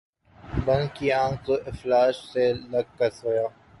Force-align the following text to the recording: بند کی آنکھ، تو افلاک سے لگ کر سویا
بند 0.65 0.87
کی 0.95 1.07
آنکھ، 1.13 1.41
تو 1.45 1.53
افلاک 1.69 2.11
سے 2.31 2.43
لگ 2.71 2.85
کر 2.97 3.09
سویا 3.19 3.45